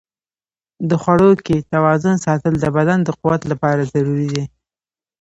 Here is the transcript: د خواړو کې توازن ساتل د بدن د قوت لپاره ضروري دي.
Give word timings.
د 0.89 0.91
خواړو 1.01 1.31
کې 1.45 1.67
توازن 1.73 2.15
ساتل 2.25 2.53
د 2.59 2.65
بدن 2.77 2.99
د 3.03 3.09
قوت 3.21 3.41
لپاره 3.51 3.89
ضروري 3.93 4.27
دي. 4.33 4.43